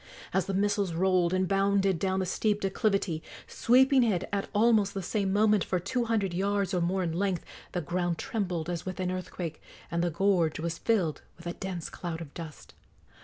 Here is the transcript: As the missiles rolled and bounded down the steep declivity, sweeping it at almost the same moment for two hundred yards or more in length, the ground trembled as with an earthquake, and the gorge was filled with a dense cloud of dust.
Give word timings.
As 0.33 0.47
the 0.47 0.55
missiles 0.55 0.93
rolled 0.93 1.31
and 1.31 1.47
bounded 1.47 1.99
down 1.99 2.21
the 2.21 2.25
steep 2.25 2.59
declivity, 2.61 3.21
sweeping 3.45 4.01
it 4.03 4.27
at 4.33 4.49
almost 4.51 4.95
the 4.95 5.03
same 5.03 5.31
moment 5.31 5.63
for 5.63 5.79
two 5.79 6.05
hundred 6.05 6.33
yards 6.33 6.73
or 6.73 6.81
more 6.81 7.03
in 7.03 7.13
length, 7.13 7.45
the 7.73 7.81
ground 7.81 8.17
trembled 8.17 8.67
as 8.67 8.83
with 8.83 8.99
an 8.99 9.11
earthquake, 9.11 9.61
and 9.91 10.03
the 10.03 10.09
gorge 10.09 10.59
was 10.59 10.79
filled 10.79 11.21
with 11.37 11.45
a 11.45 11.53
dense 11.53 11.87
cloud 11.87 12.19
of 12.19 12.33
dust. 12.33 12.73